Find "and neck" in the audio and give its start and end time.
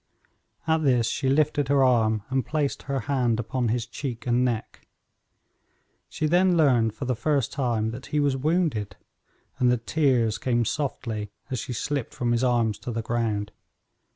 4.25-4.87